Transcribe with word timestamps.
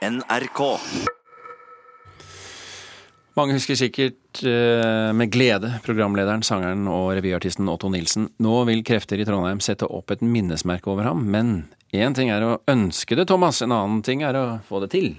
NRK. 0.00 0.60
Mange 3.36 3.52
husker 3.52 3.76
sikkert 3.76 4.40
eh, 4.48 5.10
med 5.12 5.28
glede 5.32 5.74
programlederen, 5.84 6.40
sangeren 6.44 6.88
og 6.88 7.10
revyartisten 7.18 7.68
Otto 7.68 7.90
Nilsen. 7.92 8.30
Nå 8.40 8.54
vil 8.70 8.80
krefter 8.86 9.20
i 9.20 9.26
Trondheim 9.28 9.60
sette 9.60 9.88
opp 9.92 10.14
et 10.14 10.24
minnesmerke 10.24 10.88
over 10.88 11.04
ham, 11.10 11.26
men 11.28 11.52
én 11.92 12.16
ting 12.16 12.32
er 12.32 12.46
å 12.46 12.56
ønske 12.70 13.18
det, 13.18 13.28
Thomas, 13.28 13.60
en 13.60 13.76
annen 13.76 14.00
ting 14.06 14.24
er 14.24 14.40
å 14.40 14.44
få 14.64 14.80
det 14.86 14.90
til. 14.96 15.12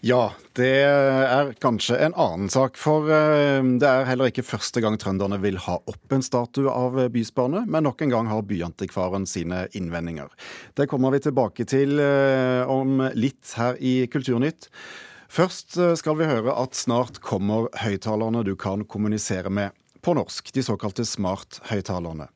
Ja, 0.00 0.30
det 0.56 0.68
er 0.80 1.50
kanskje 1.60 1.98
en 2.00 2.14
annen 2.16 2.48
sak. 2.48 2.78
For 2.80 3.10
eh, 3.12 3.60
det 3.60 3.84
er 3.84 4.06
heller 4.08 4.30
ikke 4.30 4.46
første 4.48 4.80
gang 4.80 4.96
trønderne 5.00 5.36
vil 5.42 5.58
ha 5.66 5.76
opp 5.76 6.14
en 6.16 6.24
statue 6.24 6.72
av 6.72 6.96
bysbarnet, 7.12 7.68
men 7.68 7.84
nok 7.84 8.00
en 8.06 8.14
gang 8.14 8.30
har 8.32 8.46
byantikvaren 8.48 9.28
sine 9.28 9.66
innvendinger. 9.76 10.32
Det 10.72 10.88
kommer 10.88 11.12
vi 11.12 11.20
tilbake 11.26 11.68
til 11.68 12.00
eh, 12.00 12.64
om 12.64 13.04
litt 13.12 13.52
her 13.60 13.76
i 13.76 14.06
Kulturnytt. 14.08 14.70
Først 15.30 15.76
eh, 15.76 15.92
skal 16.00 16.16
vi 16.16 16.30
høre 16.32 16.56
at 16.56 16.80
snart 16.80 17.20
kommer 17.20 17.68
høyttalerne 17.84 18.40
du 18.48 18.56
kan 18.56 18.86
kommunisere 18.88 19.52
med 19.52 19.76
på 20.02 20.14
norsk, 20.16 20.52
de 20.54 20.62
såkalte 20.64 21.04
smart-høyttalerne. 21.06 22.28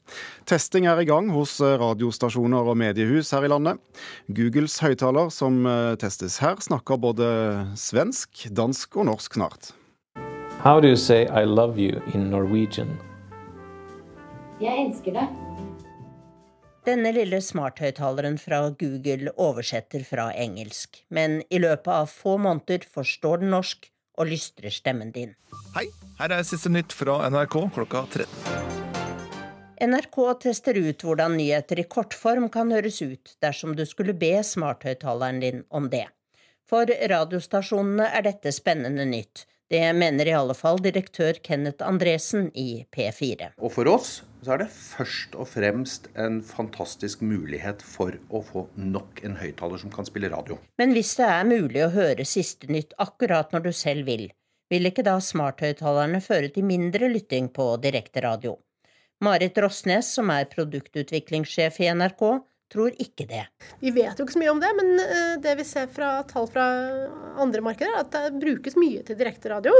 Testing 0.48 0.88
er 0.91 1.00
i 1.02 1.06
gang 1.09 1.30
hos 1.34 1.56
eh, 1.64 1.77
radiostasjoner 1.80 2.70
og 2.70 2.78
mediehus 2.80 3.32
her 3.34 3.46
i 3.46 3.50
landet. 3.52 3.80
Googles 4.28 4.77
høyttaler 4.84 5.32
som 5.34 5.64
eh, 5.68 5.95
testes 6.00 6.40
her, 6.45 6.60
snakker 6.64 7.00
både 7.00 7.28
svensk, 7.80 8.46
dansk 8.54 9.00
og 9.00 9.10
norsk 9.12 9.40
snart. 9.40 9.73
How 10.64 10.80
do 10.80 10.88
you 10.88 10.96
say 10.96 11.27
I 11.27 11.45
love 11.45 11.78
you 11.78 12.00
in 12.14 12.30
Norwegian? 12.30 12.95
Jeg 14.62 14.87
elsker 14.87 15.16
deg. 15.16 15.40
Denne 16.84 17.15
lille 17.16 17.40
smarthøyttaleren 17.40 18.37
fra 18.37 18.60
Google 18.76 19.32
oversetter 19.40 20.04
fra 20.04 20.28
engelsk, 20.37 21.01
men 21.09 21.40
i 21.48 21.60
løpet 21.62 21.88
av 21.88 22.10
få 22.12 22.37
måneder 22.37 22.84
forstår 22.84 23.40
den 23.40 23.54
norsk 23.56 23.88
og 24.20 24.28
lystrer 24.28 24.73
stemmen 24.73 25.12
din. 25.15 25.32
Hei, 25.74 25.87
her 26.18 26.34
er 26.34 26.45
siste 26.46 26.70
nytt 26.70 26.95
fra 26.95 27.18
NRK 27.30 27.57
klokka 27.74 28.04
13. 28.12 28.26
NRK 29.84 30.18
tester 30.45 30.79
ut 30.79 31.02
hvordan 31.02 31.34
nyheter 31.37 31.80
i 31.82 31.87
kortform 31.90 32.46
kan 32.52 32.70
høres 32.73 33.01
ut 33.02 33.34
dersom 33.43 33.74
du 33.76 33.82
skulle 33.88 34.15
be 34.16 34.37
smarthøyttaleren 34.46 35.42
din 35.42 35.65
om 35.74 35.90
det. 35.92 36.07
For 36.65 36.88
radiostasjonene 36.88 38.07
er 38.15 38.24
dette 38.24 38.54
spennende 38.54 39.04
nytt. 39.09 39.45
Det 39.68 39.82
mener 39.96 40.29
i 40.29 40.37
alle 40.37 40.54
fall 40.54 40.79
direktør 40.85 41.40
Kenneth 41.42 41.85
Andresen 41.85 42.51
i 42.54 42.85
P4. 42.95 43.51
Og 43.59 43.73
for 43.74 43.90
oss 43.90 44.20
så 44.45 44.54
er 44.54 44.62
det 44.62 44.70
først 44.70 45.35
og 45.40 45.48
fremst 45.48 46.07
en 46.20 46.38
fantastisk 46.45 47.24
mulighet 47.24 47.82
for 47.82 48.15
å 48.29 48.42
få 48.45 48.66
nok 48.76 49.24
en 49.24 49.38
høyttaler 49.40 49.80
som 49.80 49.92
kan 49.92 50.07
spille 50.07 50.30
radio. 50.32 50.60
Men 50.79 50.92
hvis 50.95 51.16
det 51.18 51.29
er 51.32 51.48
mulig 51.48 51.82
å 51.85 51.92
høre 51.96 52.29
siste 52.29 52.68
nytt 52.70 52.92
akkurat 53.02 53.57
når 53.57 53.66
du 53.66 53.73
selv 53.74 54.07
vil, 54.09 54.29
vil 54.74 54.90
ikke 54.90 55.06
da 55.06 55.16
smarthøyttalerne 55.22 56.20
føre 56.24 56.50
til 56.54 56.66
mindre 56.66 57.10
lytting 57.12 57.50
på 57.54 57.74
direkteradio? 57.82 58.58
Marit 59.24 59.56
Rossnes, 59.62 60.10
som 60.16 60.32
er 60.34 60.50
produktutviklingssjef 60.50 61.78
i 61.84 61.92
NRK, 61.94 62.24
tror 62.74 62.96
ikke 63.00 63.26
det. 63.30 63.45
Vi 63.80 63.92
vet 63.95 64.19
jo 64.19 64.26
ikke 64.26 64.34
så 64.34 64.42
mye 64.42 64.52
om 64.52 64.60
det, 64.62 64.72
men 64.76 64.91
eh, 65.04 65.36
det 65.44 65.54
vi 65.60 65.66
ser 65.69 65.86
fra 65.94 66.16
tall 66.28 66.48
fra 66.50 66.66
andre 67.41 67.62
markeder, 67.64 67.94
er 67.94 68.02
at 68.02 68.12
det 68.14 68.42
brukes 68.42 68.76
mye 68.80 69.04
til 69.06 69.19
direkteradio. 69.20 69.75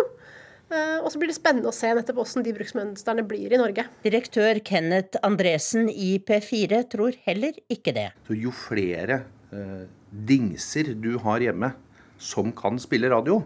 Eh, 0.73 0.99
og 1.01 1.11
så 1.11 1.21
blir 1.21 1.33
det 1.33 1.37
spennende 1.37 1.71
å 1.71 1.77
se 1.77 1.91
nettopp 1.97 2.21
hvordan 2.21 2.47
de 2.47 2.55
bruksmønstrene 2.57 3.27
blir 3.29 3.53
i 3.53 3.61
Norge. 3.61 3.87
Direktør 4.07 4.61
Kenneth 4.65 5.21
Andresen 5.27 5.91
i 5.91 6.15
P4 6.23 6.85
tror 6.93 7.19
heller 7.27 7.59
ikke 7.73 7.97
det. 7.97 8.09
Så 8.29 8.39
jo 8.39 8.55
flere 8.55 9.25
eh, 9.51 9.85
dingser 10.31 10.95
du 10.95 11.17
har 11.25 11.45
hjemme 11.45 11.75
som 12.23 12.55
kan 12.57 12.79
spille 12.81 13.11
radio, 13.13 13.43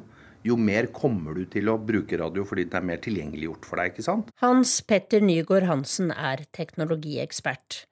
jo 0.46 0.56
mer 0.60 0.90
kommer 0.94 1.38
du 1.38 1.44
til 1.50 1.70
å 1.70 1.78
bruke 1.80 2.18
radio 2.20 2.44
fordi 2.48 2.68
det 2.70 2.78
er 2.78 2.88
mer 2.90 3.02
tilgjengeliggjort 3.04 3.68
for 3.68 3.82
deg, 3.82 3.92
ikke 3.94 4.06
sant? 4.06 4.32
Hans 4.44 4.78
Petter 4.86 5.24
Nygaard 5.24 5.68
Hansen 5.68 6.12
er 6.14 6.44
teknologiekspert. 6.56 7.84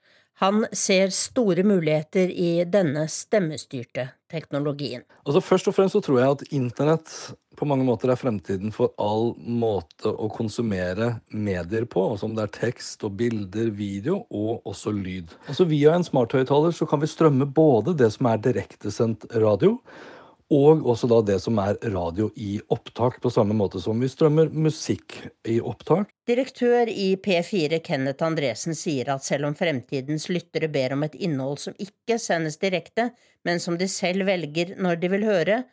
Han 0.43 0.67
ser 0.77 1.09
store 1.17 1.65
muligheter 1.65 2.29
i 2.29 2.61
denne 2.69 3.07
stemmestyrte 3.09 4.11
teknologien. 4.29 5.07
Altså 5.25 5.41
Først 5.41 5.71
og 5.71 5.77
fremst 5.79 5.97
så 5.97 6.03
tror 6.05 6.21
jeg 6.21 6.35
at 6.35 6.43
internett 6.59 7.13
på 7.57 7.65
mange 7.65 7.87
måter 7.89 8.11
er 8.13 8.21
fremtiden 8.21 8.75
for 8.75 8.93
all 9.01 9.31
måte 9.41 10.13
å 10.13 10.29
konsumere 10.29 11.15
medier 11.33 11.87
på. 11.89 12.05
Altså 12.13 12.29
om 12.29 12.35
det 12.37 12.45
er 12.45 12.53
tekst 12.59 13.07
og 13.09 13.17
bilder, 13.17 13.71
video 13.73 14.19
og 14.29 14.67
også 14.69 14.93
lyd. 14.93 15.33
Altså 15.49 15.65
Via 15.71 15.95
en 15.97 16.05
smarthøyttaler 16.05 16.77
så 16.77 16.89
kan 16.91 17.01
vi 17.01 17.09
strømme 17.09 17.49
både 17.49 17.97
det 17.97 18.11
som 18.19 18.29
er 18.29 18.45
direktesendt 18.45 19.25
radio, 19.33 19.79
og 20.53 20.85
også 20.87 21.09
da 21.11 21.19
det 21.27 21.37
som 21.43 21.59
er 21.59 21.79
radio 21.91 22.29
i 22.39 22.61
opptak, 22.71 23.19
på 23.23 23.31
samme 23.35 23.55
måte 23.59 23.81
som 23.83 23.99
vi 23.99 24.11
strømmer 24.11 24.53
musikk 24.55 25.19
i 25.49 25.59
opptak. 25.59 26.13
Direktør 26.29 26.91
i 26.91 27.17
P4 27.19 27.81
Kenneth 27.83 28.23
Andresen 28.23 28.77
sier 28.79 29.11
at 29.15 29.27
selv 29.27 29.49
om 29.49 29.57
fremtidens 29.59 30.29
lyttere 30.31 30.71
ber 30.71 30.95
om 30.95 31.03
et 31.07 31.19
innhold 31.19 31.59
som 31.65 31.75
ikke 31.83 32.21
sendes 32.23 32.61
direkte, 32.63 33.11
men 33.47 33.59
som 33.63 33.79
de 33.79 33.91
selv 33.91 34.29
velger 34.31 34.77
når 34.79 35.03
de 35.03 35.13
vil 35.17 35.27
høre, 35.27 35.65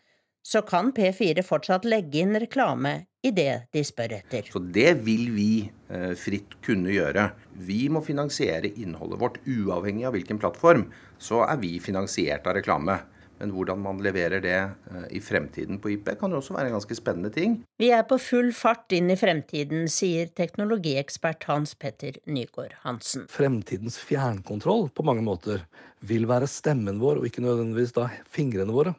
så 0.43 0.59
kan 0.65 0.91
P4 0.91 1.45
fortsatt 1.45 1.85
legge 1.87 2.19
inn 2.19 2.35
reklame 2.35 3.05
i 3.23 3.31
det 3.31 3.69
de 3.71 3.83
spør 3.87 4.17
etter. 4.17 4.49
Så 4.51 4.59
det 4.59 4.97
vil 5.05 5.29
vi 5.31 5.51
eh, 5.63 6.11
fritt 6.19 6.57
kunne 6.65 6.91
gjøre. 6.91 7.29
Vi 7.63 7.85
må 7.93 8.01
finansiere 8.03 8.73
innholdet 8.73 9.21
vårt 9.21 9.39
uavhengig 9.47 10.09
av 10.09 10.17
hvilken 10.17 10.41
plattform. 10.41 10.89
Så 11.21 11.45
er 11.47 11.61
vi 11.61 11.77
finansiert 11.79 12.49
av 12.49 12.57
reklame. 12.59 12.99
Men 13.43 13.51
hvordan 13.51 13.81
man 13.83 13.97
leverer 13.99 14.39
det 14.39 14.55
eh, 14.55 15.07
i 15.17 15.19
fremtiden 15.19 15.81
på 15.83 15.91
IP, 15.97 16.13
kan 16.15 16.31
jo 16.31 16.39
også 16.39 16.55
være 16.55 16.69
en 16.69 16.77
ganske 16.77 16.95
spennende 16.95 17.31
ting. 17.35 17.57
Vi 17.81 17.89
er 17.91 18.05
på 18.07 18.15
full 18.15 18.53
fart 18.55 18.95
inn 18.95 19.11
i 19.11 19.17
fremtiden, 19.19 19.89
sier 19.91 20.31
teknologiekspert 20.31 21.43
Hans 21.49 21.75
Petter 21.75 22.21
Nygaard 22.23 22.77
Hansen. 22.85 23.27
Fremtidens 23.27 23.99
fjernkontroll 23.99 24.87
på 24.95 25.03
mange 25.03 25.25
måter 25.27 25.65
vil 26.07 26.23
være 26.31 26.47
stemmen 26.47 27.03
vår, 27.03 27.19
og 27.19 27.27
ikke 27.27 27.43
nødvendigvis 27.43 27.91
da 27.99 28.07
fingrene 28.31 28.71
våre. 28.71 28.95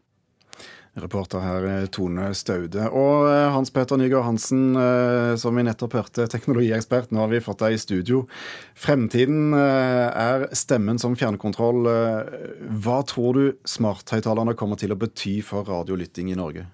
Reporter 0.94 1.42
her 1.42 1.64
eh, 1.66 1.86
Tone 1.90 2.28
Staude. 2.38 2.86
Og 2.94 3.26
eh, 3.26 3.48
Hans 3.54 3.72
Peter 3.74 3.98
Nygaard 3.98 4.28
Hansen, 4.28 4.76
eh, 4.78 5.32
som 5.40 5.56
vi 5.58 5.64
nettopp 5.66 5.96
hørte, 5.98 6.28
teknologiekspert. 6.30 7.10
Nå 7.10 7.24
har 7.24 7.32
vi 7.32 7.42
fått 7.42 7.64
deg 7.64 7.74
i 7.74 7.80
studio. 7.82 8.22
Fremtiden 8.78 9.56
er 9.56 10.46
stemmen 10.54 11.00
som 11.02 11.16
fjernkontroll. 11.18 11.88
Hva 12.84 13.00
tror 13.10 13.38
du 13.38 13.44
smarthøyttalerne 13.68 14.54
kommer 14.58 14.78
til 14.80 14.94
å 14.94 14.98
bety 14.98 15.40
for 15.46 15.66
radiolytting 15.66 16.30
i 16.30 16.38
Norge? 16.38 16.68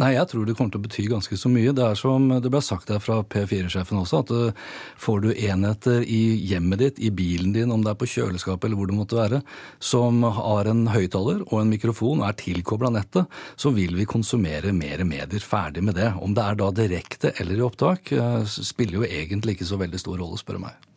Nei, 0.00 0.14
jeg 0.14 0.30
tror 0.30 0.46
det 0.48 0.54
kommer 0.56 0.72
til 0.72 0.80
å 0.80 0.84
bety 0.86 1.02
ganske 1.10 1.36
så 1.36 1.50
mye. 1.52 1.74
Det 1.76 1.84
er 1.84 1.98
som 1.98 2.30
det 2.40 2.48
ble 2.48 2.62
sagt 2.64 2.88
her 2.88 3.02
fra 3.04 3.18
P4-sjefen 3.20 3.98
også, 4.00 4.22
at 4.22 4.30
uh, 4.32 4.70
får 5.00 5.18
du 5.26 5.28
enheter 5.34 6.06
i 6.08 6.38
hjemmet 6.48 6.80
ditt, 6.80 7.00
i 7.04 7.10
bilen 7.12 7.52
din, 7.52 7.72
om 7.74 7.84
det 7.84 7.92
er 7.92 7.98
på 8.00 8.08
kjøleskapet 8.08 8.64
eller 8.68 8.80
hvor 8.80 8.88
det 8.88 8.96
måtte 8.96 9.18
være, 9.18 9.42
som 9.76 10.24
har 10.24 10.70
en 10.70 10.86
høyttaler 10.94 11.44
og 11.50 11.58
en 11.60 11.74
mikrofon 11.74 12.22
og 12.22 12.30
er 12.30 12.38
tilkobla 12.40 12.94
nettet, 12.96 13.28
så 13.60 13.74
vil 13.76 13.92
vi 13.98 14.08
konsumere 14.08 14.72
mer 14.72 15.04
medier. 15.04 15.44
Ferdig 15.44 15.84
med 15.84 15.98
det. 16.00 16.14
Om 16.16 16.32
det 16.36 16.46
er 16.46 16.60
da 16.62 16.72
direkte 16.80 17.34
eller 17.36 17.60
i 17.60 17.66
opptak, 17.68 18.14
uh, 18.16 18.40
spiller 18.48 19.02
jo 19.02 19.08
egentlig 19.08 19.58
ikke 19.58 19.68
så 19.68 19.80
veldig 19.84 20.00
stor 20.00 20.16
rolle, 20.22 20.40
spør 20.40 20.56
du 20.56 20.64
meg. 20.64 20.90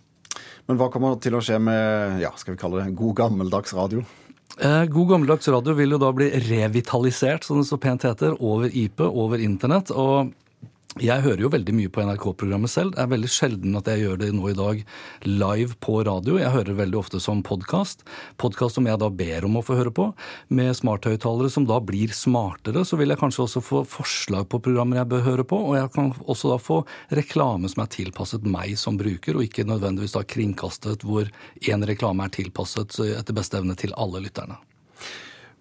Men 0.71 0.79
hva 0.79 0.87
kommer 0.87 1.19
til 1.19 1.35
å 1.35 1.43
skje 1.43 1.59
med 1.59 2.23
ja, 2.23 2.31
skal 2.39 2.55
vi 2.55 2.61
kalle 2.61 2.85
det 2.85 2.95
god 2.95 3.17
gammeldags 3.19 3.75
radio? 3.75 4.05
Eh, 4.61 4.85
god 4.85 5.09
gammeldags 5.09 5.47
radio 5.49 5.73
vil 5.73 5.95
jo 5.95 5.99
da 6.01 6.11
bli 6.13 6.29
revitalisert, 6.45 7.43
som 7.43 7.57
det 7.61 7.67
så 7.69 7.79
pent 7.81 8.05
heter, 8.05 8.35
over 8.37 8.69
IP, 8.69 9.01
over 9.01 9.41
internett. 9.41 9.91
og 9.91 10.33
jeg 11.01 11.23
hører 11.25 11.41
jo 11.41 11.49
veldig 11.49 11.73
mye 11.73 11.89
på 11.89 12.03
NRK-programmet 12.05 12.69
selv. 12.69 12.91
Det 12.93 13.01
er 13.01 13.09
veldig 13.09 13.29
sjelden 13.31 13.77
at 13.79 13.87
jeg 13.89 14.03
gjør 14.03 14.19
det 14.21 14.27
nå 14.35 14.49
i 14.51 14.57
dag 14.57 14.81
live 15.25 15.77
på 15.81 15.95
radio. 16.05 16.35
Jeg 16.37 16.53
hører 16.53 16.77
veldig 16.77 16.99
ofte 16.99 17.21
som 17.23 17.41
podkast. 17.45 18.03
Podkast 18.41 18.77
som 18.77 18.85
jeg 18.85 18.99
da 19.01 19.09
ber 19.09 19.47
om 19.47 19.57
å 19.57 19.63
få 19.65 19.77
høre 19.79 19.93
på. 19.95 20.11
Med 20.53 20.69
smarthøyttalere 20.77 21.49
som 21.49 21.65
da 21.69 21.79
blir 21.81 22.13
smartere, 22.13 22.85
så 22.85 22.99
vil 22.99 23.09
jeg 23.09 23.21
kanskje 23.23 23.45
også 23.47 23.63
få 23.65 23.81
forslag 23.89 24.45
på 24.51 24.61
programmer 24.61 25.01
jeg 25.01 25.09
bør 25.15 25.25
høre 25.31 25.47
på. 25.49 25.57
Og 25.71 25.79
jeg 25.79 25.89
kan 25.95 26.13
også 26.27 26.53
da 26.53 26.59
få 26.61 26.83
reklame 27.17 27.71
som 27.73 27.81
er 27.81 27.93
tilpasset 27.97 28.45
meg 28.45 28.77
som 28.77 28.99
bruker, 28.99 29.39
og 29.39 29.47
ikke 29.47 29.65
nødvendigvis 29.65 30.13
da 30.13 30.21
kringkastet 30.21 31.07
hvor 31.07 31.25
én 31.65 31.89
reklame 31.89 32.29
er 32.29 32.37
tilpasset 32.37 33.01
etter 33.09 33.33
beste 33.33 33.57
evne 33.57 33.73
til 33.79 33.97
alle 33.97 34.21
lytterne. 34.27 34.61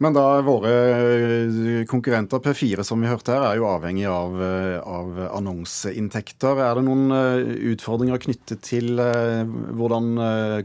Men 0.02 0.16
da 0.16 0.40
våre 0.42 0.70
eh, 0.90 1.84
konkurrenter 1.86 2.40
P4 2.42 2.82
som 2.82 3.02
vi 3.02 3.10
hørte 3.10 3.36
her, 3.36 3.44
er 3.46 3.60
jo 3.60 3.68
avhengig 3.70 4.08
av, 4.10 4.34
eh, 4.42 4.78
av 4.82 5.20
annonseinntekter. 5.28 6.58
Er 6.58 6.78
det 6.78 6.84
noen 6.88 7.14
eh, 7.14 7.52
utfordringer 7.70 8.18
knyttet 8.22 8.64
til 8.66 8.98
hvordan 8.98 10.10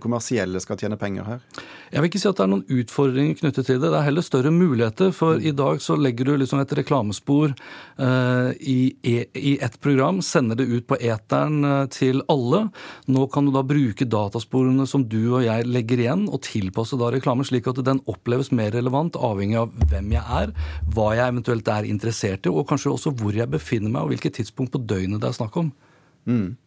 kommersielle 0.01 0.61
skal 0.63 0.79
tjene 0.81 0.97
penger 0.99 1.27
her? 1.27 1.43
Jeg 1.91 2.01
vil 2.01 2.09
ikke 2.09 2.19
si 2.21 2.27
at 2.29 2.39
det 2.39 2.43
er 2.45 2.51
noen 2.51 2.79
utfordringer 2.81 3.37
knyttet 3.39 3.67
til 3.69 3.79
det. 3.79 3.91
Det 3.91 3.99
er 3.99 4.05
heller 4.07 4.25
større 4.25 4.51
muligheter. 4.53 5.13
For 5.15 5.39
i 5.39 5.53
dag 5.55 5.81
så 5.83 5.95
legger 5.99 6.27
du 6.27 6.33
liksom 6.41 6.61
et 6.61 6.73
reklamespor 6.79 7.53
uh, 7.53 8.49
i, 8.59 8.93
i 9.07 9.53
ett 9.63 9.79
program, 9.83 10.21
sender 10.25 10.59
det 10.59 10.67
ut 10.67 10.87
på 10.89 10.99
eteren 10.99 11.63
uh, 11.65 11.85
til 11.93 12.21
alle. 12.31 12.65
Nå 13.07 13.27
kan 13.33 13.47
du 13.47 13.53
da 13.55 13.63
bruke 13.67 14.07
datasporene 14.07 14.87
som 14.89 15.07
du 15.07 15.19
og 15.37 15.45
jeg 15.47 15.67
legger 15.69 16.03
igjen, 16.03 16.27
og 16.27 16.43
tilpasse 16.47 16.99
da 16.99 17.11
reklamen 17.13 17.47
slik 17.47 17.69
at 17.71 17.83
den 17.87 18.03
oppleves 18.11 18.51
mer 18.55 18.73
relevant, 18.75 19.17
avhengig 19.17 19.59
av 19.61 19.75
hvem 19.91 20.15
jeg 20.17 20.25
er, 20.41 20.55
hva 20.93 21.11
jeg 21.17 21.33
eventuelt 21.33 21.71
er 21.71 21.89
interessert 21.89 22.47
i, 22.47 22.51
og 22.51 22.67
kanskje 22.69 22.93
også 22.93 23.15
hvor 23.17 23.35
jeg 23.35 23.49
befinner 23.51 23.93
meg, 23.93 24.03
og 24.03 24.15
hvilket 24.15 24.41
tidspunkt 24.41 24.75
på 24.75 24.83
døgnet 24.83 25.23
det 25.23 25.31
er 25.31 25.39
snakk 25.39 25.61
om. 25.63 25.71
Mm. 26.27 26.57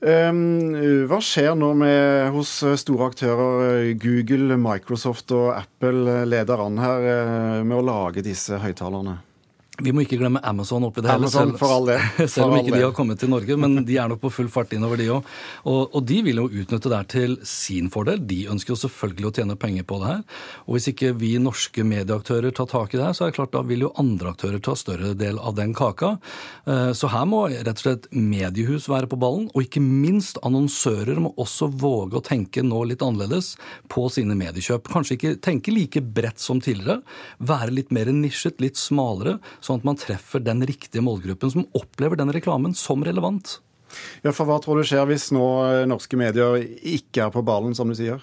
Um, 0.00 0.72
hva 1.10 1.18
skjer 1.20 1.52
nå 1.60 1.74
med, 1.76 2.30
hos 2.32 2.54
store 2.80 3.10
aktører? 3.10 3.90
Google, 4.00 4.56
Microsoft 4.56 5.34
og 5.36 5.50
Apple 5.58 6.22
leder 6.24 6.62
an 6.64 6.80
her 6.80 7.08
eh, 7.10 7.58
med 7.60 7.76
å 7.76 7.84
lage 7.84 8.24
disse 8.24 8.56
høyttalerne? 8.62 9.18
Vi 9.84 9.92
må 9.94 10.04
ikke 10.04 10.18
glemme 10.20 10.42
Amazon 10.46 10.84
oppi 10.86 11.02
det 11.04 11.10
hele, 11.12 11.30
selv, 11.32 11.56
selv 12.34 12.50
om 12.50 12.58
ikke 12.58 12.74
de 12.74 12.82
har 12.84 12.94
kommet 12.96 13.20
til 13.20 13.30
Norge. 13.32 13.56
Men 13.60 13.82
de 13.86 13.96
er 14.00 14.10
nok 14.10 14.22
på 14.24 14.32
full 14.32 14.50
fart 14.52 14.74
innover, 14.76 15.00
de 15.00 15.08
òg. 15.14 15.28
Og, 15.64 15.80
og, 15.88 16.00
de 16.06 16.20
vil 16.26 16.40
jo 16.42 16.48
utnytte 16.48 16.90
det 16.90 16.98
her 16.98 17.08
til 17.10 17.36
sin 17.48 17.90
fordel. 17.92 18.20
De 18.28 18.42
ønsker 18.52 18.74
jo 18.74 18.80
selvfølgelig 18.84 19.30
å 19.30 19.34
tjene 19.40 19.58
penger 19.60 19.86
på 19.88 20.00
det 20.02 20.10
her. 20.12 20.22
Og 20.66 20.76
hvis 20.76 20.90
ikke 20.92 21.12
vi 21.20 21.32
norske 21.42 21.84
medieaktører 21.86 22.54
tar 22.56 22.68
tak 22.70 22.94
i 22.94 23.00
det 23.00 23.06
her, 23.06 23.16
så 23.16 23.26
er 23.26 23.32
det 23.32 23.38
klart 23.38 23.54
da 23.56 23.64
vil 23.66 23.86
jo 23.86 23.92
andre 24.00 24.34
aktører 24.34 24.62
ta 24.64 24.76
større 24.78 25.14
del 25.18 25.40
av 25.40 25.56
den 25.58 25.74
kaka. 25.76 26.14
Eh, 26.66 26.90
så 26.96 27.10
her 27.12 27.26
må 27.30 27.46
rett 27.50 27.72
og 27.76 27.84
slett 27.84 28.10
mediehus 28.14 28.88
være 28.90 29.08
på 29.10 29.18
ballen, 29.20 29.48
og 29.54 29.64
ikke 29.64 29.82
minst 29.84 30.40
annonsører 30.46 31.20
må 31.22 31.32
også 31.40 31.70
våge 31.80 32.20
å 32.20 32.24
tenke 32.24 32.64
nå 32.66 32.82
litt 32.90 33.04
annerledes 33.04 33.54
på 33.90 34.06
sine 34.12 34.36
mediekjøp. 34.38 34.90
Kanskje 34.92 35.16
ikke 35.16 35.34
tenke 35.42 35.74
like 35.74 36.02
bredt 36.04 36.42
som 36.42 36.60
tidligere, 36.62 37.00
være 37.38 37.74
litt 37.74 37.94
mer 37.94 38.10
nisjet, 38.14 38.60
litt 38.62 38.78
smalere. 38.80 39.38
Så 39.60 39.69
sånn 39.70 39.80
at 39.80 39.88
man 39.88 39.98
treffer 39.98 40.42
den 40.42 40.64
riktige 40.66 41.04
målgruppen 41.06 41.54
som 41.54 41.68
opplever 41.78 42.18
den 42.20 42.34
reklamen 42.34 42.76
som 42.76 43.06
relevant. 43.06 43.60
Ja, 44.22 44.32
for 44.34 44.46
Hva 44.46 44.60
tror 44.62 44.78
du 44.80 44.86
skjer 44.86 45.06
hvis 45.10 45.30
nå 45.34 45.46
eh, 45.66 45.86
norske 45.88 46.18
medier 46.18 46.60
ikke 46.60 47.26
er 47.26 47.34
på 47.34 47.44
ballen, 47.46 47.74
som 47.78 47.90
du 47.90 47.96
sier? 47.98 48.22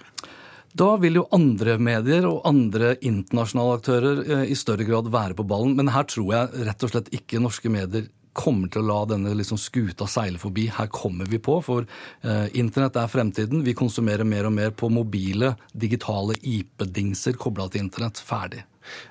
Da 0.77 0.91
vil 1.01 1.17
jo 1.17 1.25
andre 1.33 1.77
medier 1.81 2.27
og 2.29 2.43
andre 2.47 2.95
internasjonale 3.01 3.79
aktører 3.79 4.21
eh, 4.25 4.45
i 4.51 4.57
større 4.57 4.85
grad 4.87 5.09
være 5.13 5.37
på 5.37 5.47
ballen. 5.47 5.75
Men 5.79 5.91
her 5.95 6.07
tror 6.09 6.29
jeg 6.33 6.67
rett 6.67 6.85
og 6.85 6.93
slett 6.93 7.11
ikke 7.15 7.41
norske 7.43 7.71
medier 7.73 8.07
kommer 8.37 8.69
til 8.69 8.83
å 8.83 8.87
la 8.91 8.99
denne 9.09 9.33
liksom 9.33 9.57
skuta 9.57 10.05
seile 10.09 10.37
forbi. 10.37 10.67
Her 10.69 10.91
kommer 10.93 11.25
vi 11.29 11.39
på, 11.41 11.57
for 11.65 11.87
eh, 12.21 12.45
internett 12.59 12.99
er 13.01 13.09
fremtiden. 13.09 13.63
Vi 13.65 13.73
konsumerer 13.77 14.27
mer 14.27 14.49
og 14.49 14.53
mer 14.53 14.75
på 14.77 14.91
mobile, 14.93 15.55
digitale 15.73 16.37
IP-dingser 16.37 17.39
kobla 17.41 17.65
til 17.71 17.87
internett. 17.87 18.21
Ferdig. 18.21 18.61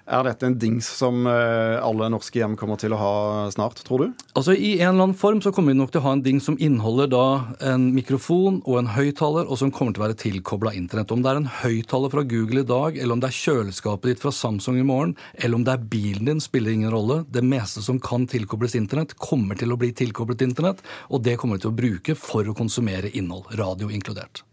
Er 0.06 0.23
dette 0.26 0.46
en 0.46 0.56
dings 0.61 0.87
som 1.00 1.26
eh, 1.26 1.76
alle 1.82 2.08
norske 2.12 2.38
hjem 2.38 2.55
kommer 2.58 2.78
til 2.78 2.94
å 2.94 3.00
ha 3.00 3.14
snart, 3.50 3.81
tror 3.87 4.05
du? 4.05 4.25
Altså 4.38 4.55
I 4.55 4.76
en 4.78 4.94
eller 4.94 5.08
annen 5.08 5.19
form 5.19 5.40
så 5.43 5.50
kommer 5.55 5.75
vi 5.75 5.81
nok 5.81 5.93
til 5.94 6.02
å 6.02 6.06
ha 6.06 6.14
en 6.14 6.23
dings 6.23 6.46
som 6.46 6.58
inneholder 6.62 7.11
da 7.11 7.25
en 7.73 7.88
mikrofon 7.96 8.61
og 8.64 8.78
en 8.81 8.93
høyttaler, 8.94 9.50
og 9.50 9.58
som 9.61 9.73
kommer 9.75 9.96
til 9.96 10.05
å 10.05 10.06
være 10.06 10.19
tilkobla 10.23 10.75
internett. 10.78 11.11
Om 11.11 11.25
det 11.25 11.32
er 11.32 11.43
en 11.43 11.50
høyttaler 11.62 12.14
fra 12.14 12.26
Google 12.31 12.62
i 12.62 12.70
dag, 12.70 12.99
eller 12.99 13.17
om 13.19 13.23
det 13.25 13.32
er 13.32 13.38
kjøleskapet 13.40 14.12
ditt 14.12 14.23
fra 14.23 14.34
Samsung 14.34 14.81
i 14.81 14.87
morgen, 14.87 15.17
eller 15.34 15.58
om 15.58 15.67
det 15.67 15.75
er 15.75 15.87
bilen 15.96 16.31
din, 16.31 16.43
spiller 16.44 16.75
ingen 16.75 16.94
rolle. 16.94 17.22
Det 17.32 17.44
meste 17.44 17.82
som 17.82 18.00
kan 18.02 18.29
tilkobles 18.31 18.79
internett, 18.79 19.17
kommer 19.19 19.58
til 19.58 19.75
å 19.75 19.81
bli 19.81 19.90
tilkoblet 19.96 20.46
internett, 20.46 20.84
og 21.11 21.26
det 21.26 21.38
kommer 21.40 21.58
vi 21.58 21.67
til 21.67 21.75
å 21.75 21.81
bruke 21.82 22.19
for 22.19 22.46
å 22.46 22.56
konsumere 22.56 23.11
innhold, 23.17 23.50
radio 23.58 23.90
inkludert. 23.90 24.46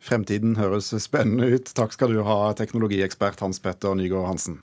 Fremtiden 0.00 0.54
høres 0.56 0.88
spennende 1.04 1.50
ut. 1.52 1.74
Takk 1.76 1.92
skal 1.92 2.14
du 2.14 2.22
ha, 2.24 2.38
teknologiekspert 2.56 3.42
Hans 3.44 3.60
Petter 3.60 3.92
Nygaard 3.98 4.30
Hansen. 4.30 4.60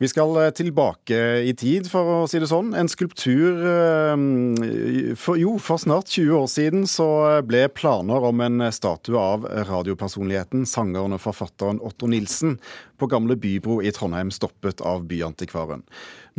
Vi 0.00 0.08
skal 0.08 0.36
eh, 0.40 0.50
tilbake 0.56 1.18
i 1.46 1.52
tid, 1.58 1.88
for 1.90 2.12
å 2.14 2.28
si 2.30 2.40
det 2.42 2.48
sånn. 2.50 2.72
En 2.78 2.90
skulptur 2.90 3.60
eh, 3.68 5.14
for, 5.18 5.40
Jo, 5.40 5.56
for 5.62 5.82
snart 5.82 6.10
20 6.12 6.38
år 6.38 6.48
siden 6.50 6.88
så 6.90 7.08
ble 7.46 7.66
planer 7.74 8.28
om 8.28 8.42
en 8.44 8.66
statue 8.72 9.18
av 9.18 9.46
radiopersonligheten, 9.68 10.64
sangeren 10.68 11.16
og 11.16 11.22
forfatteren 11.22 11.82
Otto 11.84 12.10
Nilsen, 12.10 12.58
på 13.02 13.08
Gamle 13.10 13.34
Bybro 13.36 13.80
i 13.82 13.90
Trondheim 13.94 14.30
stoppet 14.30 14.80
av 14.86 15.06
Byantikvaren. 15.10 15.82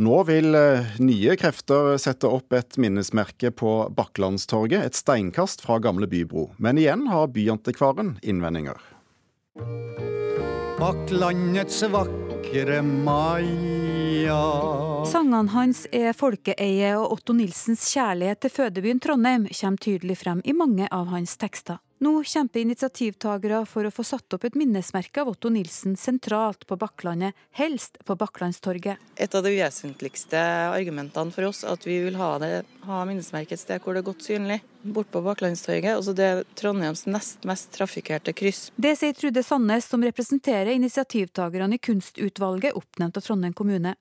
Nå 0.02 0.22
vil 0.26 0.56
eh, 0.58 0.96
nye 0.98 1.36
krefter 1.38 1.94
sette 2.02 2.26
opp 2.26 2.56
et 2.56 2.78
minnesmerke 2.80 3.52
på 3.54 3.76
Bakklandstorget, 3.94 4.82
et 4.82 4.98
steinkast 4.98 5.62
fra 5.64 5.78
Gamle 5.82 6.08
Bybro. 6.10 6.48
Men 6.58 6.80
igjen 6.80 7.06
har 7.12 7.30
Byantikvaren 7.34 8.16
innvendinger. 8.26 8.80
Bakklandets 10.80 11.84
vakre 11.92 12.23
vakre 12.44 12.82
Maja. 12.82 14.42
Sangene 15.06 15.50
hans 15.50 15.86
er 15.92 16.12
folkeeie, 16.16 16.94
og 16.98 17.12
Otto 17.12 17.32
Nilsens 17.32 17.86
kjærlighet 17.92 18.40
til 18.44 18.50
fødebyen 18.52 19.00
Trondheim 19.00 19.46
kommer 19.48 19.80
tydelig 19.80 20.18
frem 20.18 20.42
i 20.44 20.52
mange 20.52 20.88
av 20.90 21.08
hans 21.12 21.36
tekster. 21.36 21.80
Nå 22.02 22.24
kjemper 22.26 22.60
initiativtagere 22.60 23.60
for 23.70 23.86
å 23.86 23.92
få 23.94 24.02
satt 24.06 24.34
opp 24.34 24.44
et 24.48 24.56
minnesmerke 24.58 25.22
av 25.22 25.28
Otto 25.30 25.50
Nilsen 25.52 25.94
sentralt 25.96 26.66
på 26.66 26.76
Bakklandet, 26.76 27.36
helst 27.54 28.00
på 28.04 28.16
Bakklandstorget. 28.18 28.98
Et 29.14 29.34
av 29.34 29.44
de 29.46 29.52
vesentligste 29.54 30.40
argumentene 30.74 31.30
for 31.34 31.46
oss 31.46 31.62
at 31.62 31.86
vi 31.86 32.00
vil 32.02 32.18
ha, 32.18 32.32
det, 32.42 32.64
ha 32.88 33.04
minnesmerket 33.06 33.54
et 33.54 33.62
sted 33.62 33.84
hvor 33.84 33.94
det 33.94 34.02
er 34.02 34.08
godt 34.10 34.26
synlig. 34.26 34.58
Bort 34.82 35.12
på 35.14 35.22
Bakklandstorget. 35.24 35.94
Altså 35.94 36.16
det 36.18 36.26
er 36.26 36.42
Trondheims 36.58 37.06
nest 37.06 37.46
mest 37.46 37.70
trafikkerte 37.78 38.34
kryss. 38.36 38.66
Det 38.74 38.96
sier 38.98 39.14
Trude 39.14 39.46
Sandnes, 39.46 39.86
som 39.86 40.02
representerer 40.04 40.74
initiativtakerne 40.74 41.78
i 41.78 41.84
kunstutvalget 41.88 42.74
oppnevnt 42.74 43.22
av 43.22 43.24
Trondheim 43.24 43.54
kommune. 43.54 43.94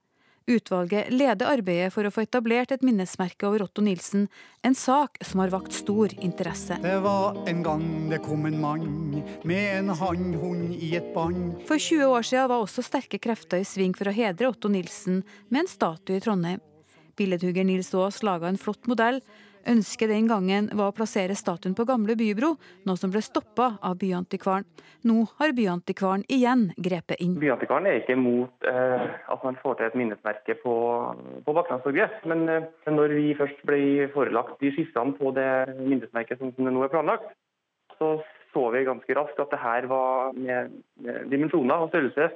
Utvalget 0.44 1.07
leder 1.13 1.48
arbeidet 1.48 1.94
for 1.95 2.04
å 2.04 2.12
få 2.12 2.25
etablert 2.25 2.74
et 2.75 2.81
minnesmerke 2.84 3.48
over 3.48 3.63
Otto 3.63 3.84
Nilsen, 3.86 4.25
en 4.68 4.75
sak 4.75 5.16
som 5.24 5.40
har 5.40 5.54
vakt 5.54 5.72
stor 5.72 6.12
interesse. 6.19 6.75
Det 6.84 6.98
var 7.06 7.40
en 7.48 7.62
gang 7.63 7.86
det 8.12 8.19
kom 8.25 8.44
en 8.50 8.60
mann 8.60 9.22
med 9.48 9.63
en 9.78 9.94
hannhund 9.95 10.75
i 10.75 10.92
et 11.00 11.13
bånd. 11.16 11.63
For 11.69 11.80
20 11.80 12.12
år 12.12 12.28
siden 12.28 12.51
var 12.51 12.66
også 12.66 12.84
sterke 12.84 13.22
krefter 13.24 13.63
i 13.63 13.68
sving 13.68 13.95
for 13.95 14.12
å 14.12 14.16
hedre 14.16 14.51
Otto 14.51 14.72
Nilsen 14.72 15.22
med 15.48 15.63
en 15.63 15.72
statue 15.72 16.19
i 16.19 16.24
Trondheim. 16.24 16.60
Billedhugger 17.16 17.63
Nils 17.63 17.94
Aas 17.95 18.19
laga 18.25 18.50
en 18.51 18.60
flott 18.60 18.90
modell, 18.92 19.22
Ønsket 19.69 20.12
den 20.12 20.27
gangen 20.27 20.68
var 20.75 20.92
å 20.92 20.95
plassere 20.95 21.36
statuen 21.39 21.75
på 21.77 21.86
Gamle 21.88 22.18
Bybro, 22.19 22.54
noe 22.88 23.00
som 23.00 23.13
ble 23.13 23.21
stoppa 23.24 23.77
av 23.80 23.95
Byantikvaren. 24.01 24.68
Nå 25.07 25.24
har 25.39 25.54
Byantikvaren 25.56 26.25
igjen 26.31 26.65
grepet 26.75 27.24
inn. 27.24 27.38
Byantikvaren 27.39 27.88
er 27.88 28.01
ikke 28.01 28.18
imot 28.18 28.68
eh, 28.68 29.07
at 29.31 29.48
man 29.48 29.60
får 29.63 29.80
til 29.80 29.88
et 29.88 29.98
minnesmerke 30.00 30.57
på, 30.60 30.75
på 31.48 31.56
Bakklandstorget. 31.56 32.21
Men 32.27 32.45
eh, 32.51 32.69
når 32.92 33.15
vi 33.15 33.33
først 33.39 33.63
ble 33.68 33.81
forelagt 34.15 34.60
de 34.63 34.71
skissene 34.75 35.15
på 35.19 35.31
det 35.38 35.50
minnesmerket 35.80 36.44
som, 36.44 36.51
som 36.56 36.68
det 36.68 36.75
nå 36.75 36.83
er 36.83 36.94
planlagt, 36.94 37.31
så 38.00 38.18
så 38.54 38.68
vi 38.69 38.83
ganske 38.86 39.16
raskt 39.18 39.39
at 39.42 39.50
det 39.50 39.62
her 39.63 39.88
var 39.89 40.36
med, 40.38 40.74
med 41.01 41.30
dimensjoner 41.31 41.81
og 41.81 41.89
størrelse 41.89 42.27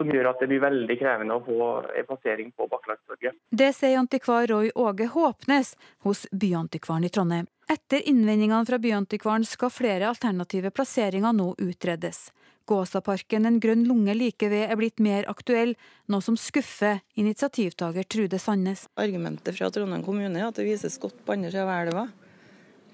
som 0.00 0.08
gjør 0.08 0.30
at 0.30 0.40
det 0.40 0.48
blir 0.48 0.62
veldig 0.62 0.96
krevende 0.96 1.36
å 1.36 1.42
få 1.44 1.70
en 1.84 2.06
plassering 2.08 2.50
på 2.56 2.66
Bakklandstorget. 2.72 3.36
Det 3.52 3.70
sier 3.76 3.98
antikvar 4.00 4.48
Roy 4.48 4.70
Åge 4.74 5.10
Håpnes 5.12 5.74
hos 6.06 6.24
Byantikvaren 6.32 7.04
i 7.04 7.12
Trondheim. 7.12 7.48
Etter 7.70 8.02
innvendingene 8.08 8.64
fra 8.66 8.80
Byantikvaren 8.80 9.44
skal 9.44 9.70
flere 9.70 10.08
alternative 10.08 10.72
plasseringer 10.72 11.36
nå 11.36 11.52
utredes. 11.60 12.30
Gåsaparken 12.70 13.48
En 13.48 13.58
grønn 13.60 13.84
lunge 13.88 14.14
like 14.14 14.48
ved 14.48 14.70
er 14.70 14.78
blitt 14.78 15.02
mer 15.02 15.28
aktuell, 15.28 15.74
noe 16.08 16.24
som 16.24 16.38
skuffer 16.38 17.02
initiativtaker 17.18 18.08
Trude 18.08 18.40
Sandnes. 18.40 18.86
Argumentet 18.96 19.58
fra 19.58 19.68
Trondheim 19.74 20.04
kommune 20.06 20.38
er 20.38 20.48
at 20.48 20.56
det 20.56 20.68
vises 20.68 20.96
godt 21.02 21.18
på 21.26 21.36
andre 21.36 21.52
siden 21.52 21.68
av 21.68 21.74
elva. 21.76 22.06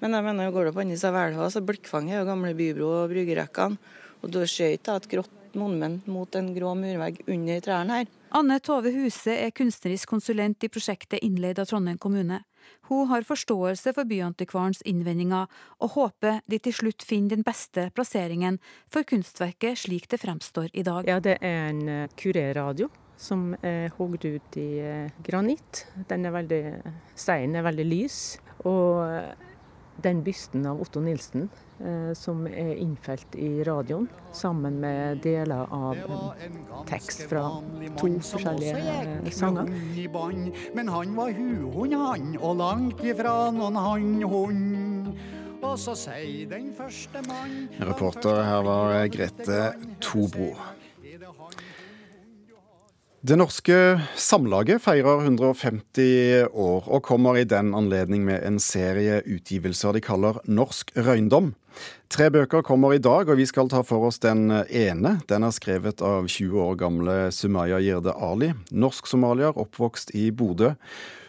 Men 0.01 0.13
jeg 0.13 0.25
mener, 0.27 0.51
går 0.53 0.67
du 0.67 0.75
på 0.75 0.83
andre 0.83 0.97
siden 0.99 1.15
av 1.15 1.23
elva, 1.23 1.49
så 1.53 1.63
blikkfanget 1.63 2.17
er 2.17 2.21
jo 2.21 2.29
gamle 2.33 2.53
bybro 2.57 2.91
og 2.99 3.15
bryggerekkene. 3.15 3.95
Og 4.25 4.33
du 4.33 4.41
ser 4.49 4.73
ikke 4.73 4.97
at 4.97 5.05
grått 5.09 5.33
monument 5.59 6.07
mot 6.07 6.35
en 6.37 6.51
grå 6.55 6.73
murvegg 6.77 7.23
under 7.27 7.63
trærne 7.65 8.01
her. 8.01 8.11
Anne 8.37 8.59
Tove 8.59 8.91
Huse 8.91 9.33
er 9.33 9.53
kunstnerisk 9.55 10.09
konsulent 10.11 10.63
i 10.63 10.69
prosjektet 10.71 11.23
innleid 11.23 11.59
av 11.59 11.69
Trondheim 11.69 11.99
kommune. 12.01 12.43
Hun 12.89 13.07
har 13.07 13.23
forståelse 13.23 13.93
for 13.95 14.07
Byantikvarens 14.07 14.81
innvendinger, 14.87 15.47
og 15.79 15.93
håper 15.95 16.41
de 16.51 16.59
til 16.59 16.75
slutt 16.75 17.05
finner 17.07 17.37
den 17.37 17.45
beste 17.47 17.87
plasseringen 17.95 18.59
for 18.91 19.07
kunstverket 19.07 19.79
slik 19.85 20.09
det 20.11 20.19
fremstår 20.19 20.73
i 20.73 20.83
dag. 20.83 21.07
Ja, 21.07 21.21
det 21.23 21.39
er 21.39 21.71
en 21.71 21.85
kurerradio 22.19 22.57
kureradio 22.57 22.89
som 23.17 23.55
er 23.65 23.89
hogd 23.97 24.25
ut 24.25 24.57
i 24.61 24.77
eh, 24.77 25.09
granitt. 25.25 25.87
Den 26.09 26.25
er 26.27 26.35
veldig, 26.35 26.61
Steinen 27.17 27.57
er 27.57 27.65
veldig 27.65 27.85
lys. 27.87 28.19
Og 28.69 29.01
eh, 29.07 29.46
den 30.03 30.23
bysten 30.25 30.65
av 30.69 30.81
Otto 30.81 31.01
Nilsen 31.03 31.49
Eh, 31.77 32.13
som 32.13 32.47
er 32.47 32.73
innfelt 32.81 33.35
i 33.37 33.63
radioen, 33.63 34.07
sammen 34.33 34.79
med 34.81 35.19
deler 35.21 35.69
av 35.69 35.99
tekst 36.89 37.27
fra 37.29 37.43
to 37.99 38.09
forskjellige 38.17 39.33
sanger. 39.37 39.69
Men 40.73 40.89
han 40.89 41.13
var 41.19 41.35
huhund, 41.37 41.93
han, 41.93 42.33
og 42.41 42.57
langt 42.63 43.03
ifra 43.05 43.51
noen 43.53 43.77
hannhund. 43.77 45.13
og 45.61 45.77
så 45.77 45.93
sier 45.97 46.49
den 46.49 46.67
første 46.77 47.21
mann 47.27 47.67
Reporter 47.81 48.43
her 48.45 48.61
var 48.65 49.07
Grete 49.13 49.61
Tobro. 50.01 50.55
Det 53.25 53.33
norske 53.33 53.97
Samlaget 54.13 54.83
feirer 54.83 55.23
150 55.23 56.51
år, 56.53 56.83
og 56.85 57.01
kommer 57.01 57.39
i 57.39 57.47
den 57.49 57.71
anledning 57.73 58.21
med 58.27 58.43
en 58.45 58.59
serie 58.61 59.23
utgivelser 59.25 59.97
de 59.97 60.03
kaller 60.05 60.37
Norsk 60.45 60.93
røyndom. 60.93 61.55
Tre 62.07 62.29
bøker 62.31 62.63
kommer 62.63 62.93
i 62.95 63.01
dag, 63.03 63.27
og 63.27 63.35
vi 63.35 63.45
skal 63.49 63.67
ta 63.67 63.81
for 63.83 64.07
oss 64.07 64.21
den 64.23 64.47
ene. 64.47 65.17
Den 65.27 65.43
er 65.43 65.51
skrevet 65.55 65.99
av 66.05 66.29
20 66.31 66.61
år 66.63 66.77
gamle 66.79 67.15
Sumaya 67.35 67.81
Jirde 67.83 68.13
Ali, 68.15 68.53
norsk-somalier, 68.71 69.57
oppvokst 69.59 70.13
i 70.15 70.29
Bodø. 70.31 70.71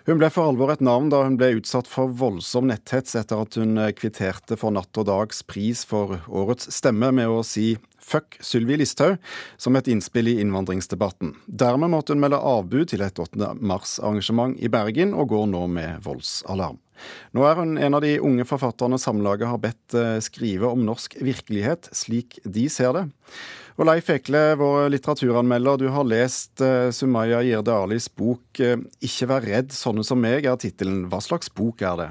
Hun 0.09 0.17
ble 0.17 0.31
for 0.33 0.49
alvor 0.49 0.71
et 0.73 0.81
navn 0.81 1.11
da 1.13 1.25
hun 1.27 1.35
ble 1.37 1.51
utsatt 1.59 1.91
for 1.91 2.15
voldsom 2.17 2.71
netthets 2.71 3.19
etter 3.19 3.43
at 3.43 3.59
hun 3.61 3.77
kvitterte 3.99 4.57
for 4.57 4.73
Natt 4.73 4.97
og 4.97 5.05
Dags 5.11 5.43
pris 5.45 5.83
for 5.85 6.23
årets 6.31 6.71
stemme 6.73 7.11
med 7.13 7.29
å 7.29 7.43
si 7.45 7.75
Fuck 8.09 8.39
Sylvi 8.41 8.79
Listhaug 8.81 9.19
som 9.61 9.77
et 9.77 9.91
innspill 9.93 10.31
i 10.31 10.39
innvandringsdebatten. 10.41 11.35
Dermed 11.45 11.93
måtte 11.93 12.15
hun 12.15 12.23
melde 12.23 12.41
avbud 12.41 12.89
til 12.95 13.05
et 13.05 13.21
8. 13.21 13.53
mars-arrangement 13.61 14.57
i 14.57 14.71
Bergen, 14.73 15.13
og 15.13 15.35
går 15.35 15.51
nå 15.53 15.67
med 15.75 16.01
voldsalarm. 16.07 16.81
Nå 17.37 17.45
er 17.47 17.61
hun 17.61 17.77
en 17.79 17.97
av 17.99 18.05
de 18.05 18.17
unge 18.25 18.47
forfatterne 18.49 18.99
Samlaget 19.01 19.51
har 19.51 19.61
bedt 19.63 19.97
eh, 19.99 20.19
skrive 20.25 20.71
om 20.71 20.85
norsk 20.87 21.19
virkelighet, 21.25 21.91
slik 21.97 22.39
de 22.45 22.67
ser 22.73 22.95
det. 22.97 23.07
Og 23.79 23.87
Leif 23.87 24.09
Ekle, 24.11 24.43
vår 24.59 24.89
litteraturanmelder, 24.91 25.79
du 25.79 25.87
har 25.95 26.07
lest 26.09 26.59
uh, 26.65 26.91
Sumaya 26.91 27.45
Jirde 27.47 27.71
Alis 27.71 28.09
bok 28.11 28.59
uh, 28.59 28.75
'Ikke 28.99 29.29
vær 29.31 29.47
redd, 29.47 29.71
sånne 29.71 30.03
som 30.03 30.19
meg' 30.19 30.49
er 30.51 30.59
tittelen. 30.59 31.05
Hva 31.13 31.21
slags 31.23 31.53
bok 31.55 31.85
er 31.87 32.01
det? 32.01 32.09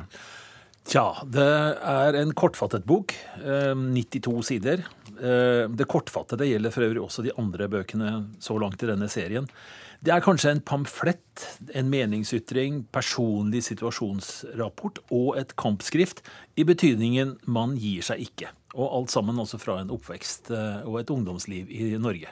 Tja, 0.88 1.10
det 1.28 1.50
er 1.84 2.16
en 2.22 2.32
kortfattet 2.32 2.86
bok. 2.88 3.12
92 3.44 4.38
sider. 4.48 4.86
Det 5.20 5.88
kortfattede 5.92 6.48
gjelder 6.48 6.72
for 6.72 6.86
øvrig 6.86 7.02
også 7.04 7.26
de 7.26 7.34
andre 7.36 7.68
bøkene 7.68 8.14
så 8.40 8.56
langt 8.56 8.86
i 8.86 8.88
denne 8.88 9.10
serien. 9.12 9.50
Det 10.06 10.14
er 10.14 10.22
kanskje 10.22 10.52
en 10.54 10.62
pamflett, 10.62 11.46
en 11.74 11.88
meningsytring, 11.90 12.84
personlig 12.94 13.64
situasjonsrapport 13.66 15.02
og 15.10 15.40
et 15.42 15.56
kampskrift 15.58 16.22
i 16.56 16.66
betydningen 16.68 17.38
man 17.50 17.74
gir 17.82 18.06
seg 18.06 18.22
ikke. 18.28 18.52
Og 18.78 18.92
alt 19.00 19.14
sammen 19.14 19.42
også 19.42 19.58
fra 19.62 19.80
en 19.82 19.94
oppvekst 19.96 20.52
eh, 20.54 20.86
og 20.86 21.00
et 21.02 21.14
ungdomsliv 21.14 21.72
i 21.74 21.96
Norge. 22.02 22.30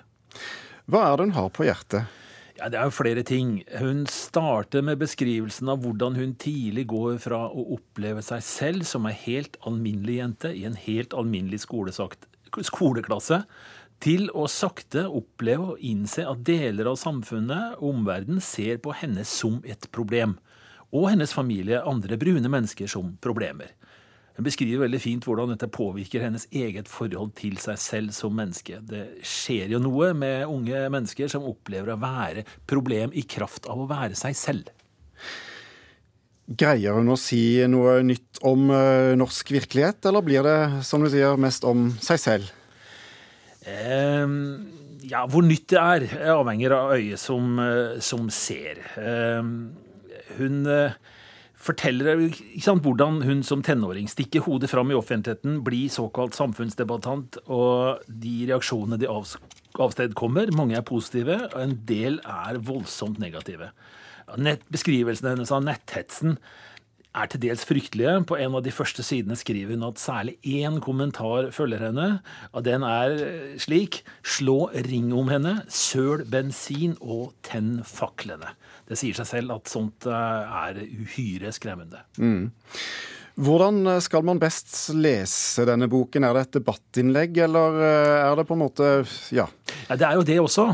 Hva 0.86 1.08
er 1.08 1.18
det 1.18 1.28
hun 1.30 1.38
har 1.40 1.50
på 1.56 1.66
hjertet? 1.66 2.22
Ja, 2.56 2.70
Det 2.70 2.78
er 2.80 2.88
jo 2.88 2.96
flere 2.96 3.24
ting. 3.28 3.64
Hun 3.82 4.06
starter 4.08 4.86
med 4.86 5.02
beskrivelsen 5.02 5.68
av 5.68 5.82
hvordan 5.84 6.16
hun 6.16 6.36
tidlig 6.40 6.86
går 6.88 7.18
fra 7.20 7.42
å 7.50 7.66
oppleve 7.76 8.22
seg 8.24 8.46
selv 8.46 8.86
som 8.88 9.10
ei 9.10 9.16
helt 9.26 9.58
alminnelig 9.68 10.22
jente 10.22 10.54
i 10.56 10.64
en 10.70 10.78
helt 10.80 11.18
alminnelig 11.18 11.66
skoleklasse, 11.66 13.42
til 14.04 14.28
å 14.36 14.46
sakte 14.52 15.06
oppleve 15.08 15.74
og 15.74 15.84
innse 15.86 16.26
at 16.28 16.44
deler 16.46 16.92
av 16.92 17.00
samfunnet 17.00 17.80
og 17.80 17.94
omverdenen 17.94 18.44
ser 18.44 18.82
på 18.84 18.94
henne 18.98 19.24
som 19.28 19.62
et 19.66 19.88
problem, 19.96 20.38
og 20.96 21.10
hennes 21.12 21.34
familie, 21.34 21.82
andre 21.84 22.18
brune 22.20 22.52
mennesker, 22.52 22.88
som 22.92 23.16
problemer. 23.24 23.74
Hun 24.36 24.44
beskriver 24.44 24.84
veldig 24.84 25.00
fint 25.00 25.24
hvordan 25.24 25.54
dette 25.54 25.72
påvirker 25.72 26.26
hennes 26.26 26.44
eget 26.52 26.90
forhold 26.92 27.32
til 27.40 27.56
seg 27.64 27.80
selv 27.80 28.16
som 28.16 28.36
menneske. 28.36 28.82
Det 28.84 29.24
skjer 29.24 29.72
jo 29.72 29.80
noe 29.80 30.12
med 30.18 30.44
unge 30.52 30.82
mennesker 30.92 31.32
som 31.32 31.48
opplever 31.48 31.94
å 31.94 32.02
være 32.02 32.44
problem 32.68 33.16
i 33.16 33.24
kraft 33.24 33.70
av 33.72 33.80
å 33.80 33.88
være 33.88 34.18
seg 34.20 34.36
selv. 34.36 34.72
Greier 36.46 37.00
hun 37.00 37.10
å 37.10 37.18
si 37.18 37.64
noe 37.72 38.02
nytt 38.06 38.44
om 38.46 38.68
norsk 39.18 39.56
virkelighet, 39.56 40.04
eller 40.06 40.28
blir 40.28 40.44
det, 40.46 40.60
som 40.86 41.02
du 41.02 41.10
sier, 41.10 41.40
mest 41.40 41.64
om 41.66 41.88
seg 42.04 42.22
selv? 42.22 42.52
Eh, 43.66 44.26
ja, 45.10 45.26
hvor 45.30 45.46
nytt 45.46 45.68
det 45.74 45.82
er, 45.82 46.08
avhenger 46.36 46.78
av 46.78 46.96
øyet 46.98 47.22
som, 47.22 47.60
som 48.02 48.30
ser. 48.34 48.82
Eh, 49.02 49.52
hun 50.40 50.64
forteller 51.66 52.28
sant, 52.62 52.84
hvordan 52.86 53.22
hun 53.26 53.42
som 53.46 53.64
tenåring 53.66 54.10
stikker 54.12 54.46
hodet 54.46 54.70
fram 54.72 54.92
i 54.92 54.98
offentligheten, 54.98 55.62
blir 55.66 55.90
såkalt 55.94 56.38
samfunnsdebattant, 56.38 57.40
og 57.46 58.06
de 58.08 58.36
reaksjonene 58.52 59.00
de 59.02 59.10
avstedkommer, 59.10 60.54
mange 60.56 60.78
er 60.78 60.86
positive, 60.86 61.40
og 61.52 61.60
en 61.62 61.78
del 61.90 62.20
er 62.22 62.62
voldsomt 62.66 63.22
negative. 63.22 63.72
Nett, 64.42 64.64
beskrivelsen 64.74 65.32
hennes 65.32 65.54
av 65.54 65.66
netthetsen 65.66 66.40
er 67.16 67.30
til 67.32 67.42
dels 67.46 67.66
fryktelige. 67.68 68.14
På 68.28 68.38
en 68.40 68.58
av 68.58 68.64
de 68.66 68.74
første 68.74 69.04
sidene 69.06 69.38
skriver 69.40 69.76
hun 69.76 69.88
at 69.88 70.02
særlig 70.02 70.36
én 70.44 70.80
kommentar 70.84 71.50
følger 71.56 71.88
henne. 71.88 72.10
Og 72.54 72.66
den 72.68 72.86
er 72.88 73.18
slik 73.62 74.04
Slå 74.26 74.70
ring 74.88 75.12
om 75.16 75.30
henne, 75.32 75.60
søl 75.72 76.26
bensin 76.30 76.96
og 77.00 77.34
tenn 77.46 77.80
faklene. 77.88 78.56
Det 78.86 78.98
sier 79.00 79.18
seg 79.18 79.30
selv 79.30 79.56
at 79.56 79.72
sånt 79.72 80.08
er 80.10 80.80
uhyre 80.84 81.54
skremmende. 81.56 82.02
Mm. 82.22 82.50
Hvordan 83.36 83.98
skal 84.04 84.24
man 84.24 84.40
best 84.40 84.72
lese 84.96 85.66
denne 85.68 85.90
boken? 85.92 86.24
Er 86.24 86.38
det 86.38 86.44
et 86.46 86.58
debattinnlegg, 86.62 87.40
eller 87.48 87.80
er 87.84 88.36
det 88.40 88.46
på 88.48 88.56
en 88.56 88.64
måte 88.64 88.92
ja? 89.36 89.48
ja 89.90 89.98
det 90.00 90.08
er 90.08 90.20
jo 90.20 90.28
det 90.28 90.38
også. 90.40 90.68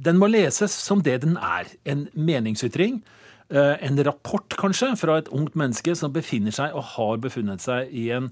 Den 0.00 0.20
må 0.20 0.30
leses 0.32 0.72
som 0.72 1.02
det 1.04 1.18
den 1.26 1.36
er. 1.36 1.68
En 1.84 2.06
meningsytring. 2.16 3.02
En 3.50 3.98
rapport, 4.06 4.54
kanskje, 4.54 4.92
fra 4.94 5.16
et 5.18 5.30
ungt 5.34 5.56
menneske 5.58 5.96
som 5.98 6.12
befinner 6.14 6.54
seg 6.54 6.74
og 6.76 6.84
har 6.92 7.16
befunnet 7.24 7.62
seg 7.64 7.90
i 7.90 8.04
en 8.14 8.28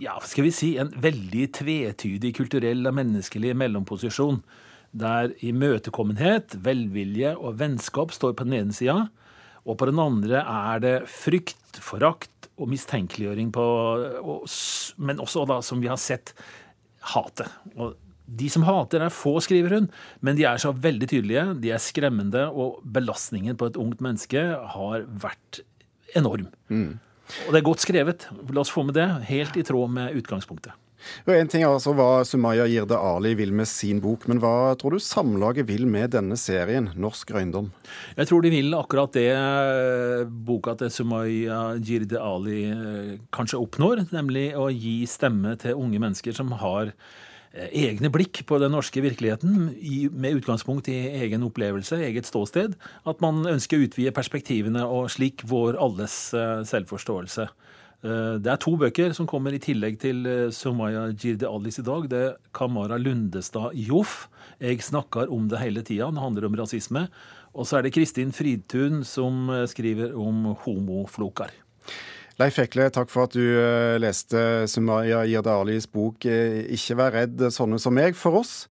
ja, 0.00 0.14
skal 0.24 0.46
vi 0.46 0.52
si, 0.54 0.70
en 0.80 0.92
veldig 0.96 1.46
tvetydig 1.58 2.32
kulturell 2.38 2.86
og 2.88 2.96
menneskelig 2.96 3.52
mellomposisjon 3.58 4.40
der 4.96 5.34
imøtekommenhet, 5.46 6.56
velvilje 6.64 7.34
og 7.36 7.58
vennskap 7.60 8.14
står 8.14 8.34
på 8.38 8.46
den 8.48 8.56
ene 8.58 8.74
sida, 8.74 9.04
og 9.68 9.76
på 9.78 9.86
den 9.90 10.00
andre 10.02 10.40
er 10.40 10.82
det 10.82 10.94
frykt, 11.10 11.78
forakt 11.84 12.48
og 12.60 12.70
mistenkeliggjøring 12.72 13.52
på 13.54 13.66
Men 14.98 15.20
også, 15.20 15.44
da, 15.48 15.60
som 15.62 15.80
vi 15.80 15.88
har 15.88 16.00
sett, 16.00 16.32
hatet. 17.12 17.48
Og 17.76 17.94
de 18.38 18.50
som 18.52 18.64
hater, 18.66 19.02
er 19.02 19.14
få, 19.14 19.36
skriver 19.42 19.76
hun, 19.76 19.88
men 20.24 20.38
de 20.38 20.46
er 20.48 20.60
så 20.62 20.72
veldig 20.72 21.08
tydelige. 21.10 21.46
De 21.62 21.72
er 21.74 21.82
skremmende, 21.82 22.46
og 22.50 22.80
belastningen 22.84 23.58
på 23.58 23.70
et 23.70 23.78
ungt 23.80 24.02
menneske 24.04 24.44
har 24.74 25.06
vært 25.22 25.62
enorm. 26.18 26.50
Mm. 26.70 26.98
Og 27.46 27.50
det 27.54 27.60
er 27.60 27.66
godt 27.66 27.82
skrevet. 27.84 28.28
La 28.50 28.62
oss 28.62 28.72
få 28.74 28.84
med 28.86 28.96
det. 28.98 29.08
Helt 29.30 29.58
i 29.58 29.66
tråd 29.66 29.92
med 29.94 30.16
utgangspunktet. 30.18 30.74
Og 31.24 31.32
En 31.32 31.48
ting 31.48 31.62
er 31.64 31.70
altså 31.70 31.94
hva 31.96 32.22
Sumaya 32.28 32.66
Jirde 32.68 32.98
Ali 32.98 33.32
vil 33.38 33.54
med 33.56 33.68
sin 33.70 34.02
bok, 34.04 34.26
men 34.28 34.40
hva 34.42 34.74
tror 34.80 34.96
du 34.96 35.02
Samlaget 35.02 35.68
vil 35.70 35.86
med 35.88 36.12
denne 36.12 36.36
serien, 36.40 36.90
Norsk 37.00 37.32
røyndom? 37.32 37.70
Jeg 38.18 38.28
tror 38.28 38.44
de 38.44 38.52
vil 38.52 38.76
akkurat 38.76 39.16
det 39.16 40.28
boka 40.46 40.76
til 40.80 40.92
Sumaya 40.92 41.62
Jirde 41.80 42.20
Ali 42.20 42.60
kanskje 43.34 43.62
oppnår, 43.62 44.06
nemlig 44.12 44.50
å 44.58 44.68
gi 44.74 45.00
stemme 45.08 45.56
til 45.60 45.78
unge 45.80 46.02
mennesker 46.02 46.36
som 46.36 46.52
har 46.60 46.92
egne 47.50 48.10
blikk 48.14 48.44
på 48.46 48.58
den 48.62 48.70
norske 48.74 49.02
virkeligheten 49.02 49.72
med 50.14 50.38
utgangspunkt 50.38 50.88
i 50.92 50.98
egen 51.24 51.42
opplevelse, 51.46 51.98
eget 52.06 52.28
ståsted. 52.28 52.76
At 53.08 53.22
man 53.24 53.42
ønsker 53.50 53.78
å 53.78 53.88
utvide 53.88 54.14
perspektivene 54.14 54.84
og 54.86 55.10
slik 55.10 55.42
vår 55.50 55.78
alles 55.82 56.14
selvforståelse. 56.70 57.48
Det 58.00 58.48
er 58.48 58.60
to 58.62 58.76
bøker 58.80 59.12
som 59.12 59.26
kommer 59.28 59.52
i 59.52 59.60
tillegg 59.60 59.98
til 60.00 60.22
Sumaya 60.56 61.08
Jirde 61.10 61.50
Alis 61.50 61.82
i 61.82 61.84
dag. 61.84 62.06
Det 62.08 62.20
er 62.30 62.38
Kamara 62.56 62.96
Lundestad 62.96 63.74
Joff. 63.76 64.30
Jeg 64.62 64.80
snakker 64.86 65.28
om 65.28 65.50
det 65.50 65.60
hele 65.60 65.82
tida. 65.84 66.08
Det 66.08 66.22
handler 66.22 66.48
om 66.48 66.56
rasisme. 66.62 67.08
Og 67.52 67.66
så 67.66 67.76
er 67.76 67.84
det 67.84 67.92
Kristin 67.98 68.32
Fridtun 68.32 69.02
som 69.04 69.50
skriver 69.68 70.14
om 70.16 70.54
homoflokar. 70.62 71.52
Leif 72.40 72.56
Ekle, 72.56 72.86
takk 72.88 73.10
for 73.12 73.26
at 73.26 73.34
du 73.36 73.42
leste 74.00 74.64
Sumaya 74.70 75.26
Jirde 75.28 75.52
bok 75.92 76.24
'Ikke 76.24 76.96
vær 76.96 77.12
redd, 77.12 77.42
sånne 77.52 77.76
som 77.78 77.92
meg' 77.92 78.16
for 78.16 78.40
oss. 78.40 78.66